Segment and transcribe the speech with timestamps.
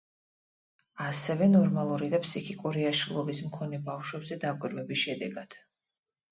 [1.07, 5.63] ასევე ნორმალური და ფსიქიკური აშლილობის მქონე ბავშვებზე დაკვირვების შედეგად.